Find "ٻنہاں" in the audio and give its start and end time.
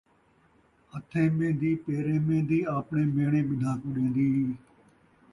3.47-3.75